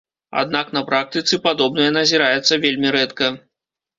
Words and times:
Аднак 0.43 0.71
на 0.77 0.81
практыцы 0.87 1.39
падобнае 1.43 1.85
назіраецца 1.99 2.53
вельмі 2.65 2.95
рэдка. 2.99 3.29